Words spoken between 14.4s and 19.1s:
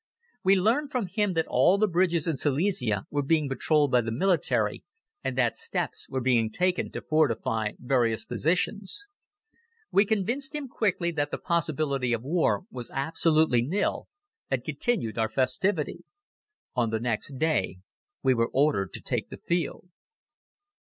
and continued our festivity. On the next day we were ordered to